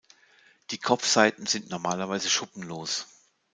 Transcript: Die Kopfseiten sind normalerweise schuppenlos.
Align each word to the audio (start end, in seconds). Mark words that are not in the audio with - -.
Die 0.71 0.79
Kopfseiten 0.79 1.45
sind 1.45 1.69
normalerweise 1.69 2.27
schuppenlos. 2.27 3.05